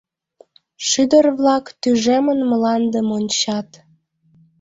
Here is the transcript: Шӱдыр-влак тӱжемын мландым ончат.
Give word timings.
Шӱдыр-влак 0.87 1.65
тӱжемын 1.81 2.39
мландым 2.49 3.07
ончат. 3.17 3.69